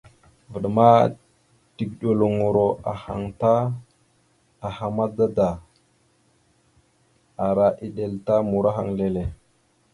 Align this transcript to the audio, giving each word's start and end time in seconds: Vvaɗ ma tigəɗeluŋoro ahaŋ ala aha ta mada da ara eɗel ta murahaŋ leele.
Vvaɗ 0.51 0.65
ma 0.77 0.87
tigəɗeluŋoro 1.75 2.65
ahaŋ 2.91 3.21
ala 3.29 3.53
aha 4.67 4.85
ta 4.89 4.93
mada 4.95 5.25
da 5.37 5.47
ara 7.45 7.65
eɗel 7.85 8.13
ta 8.25 8.33
murahaŋ 8.49 8.87
leele. 8.97 9.23